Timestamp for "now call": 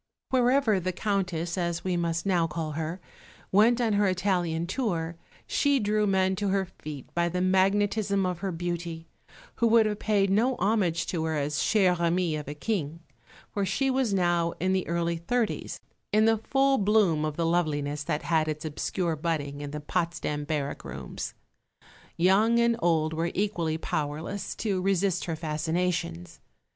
2.25-2.71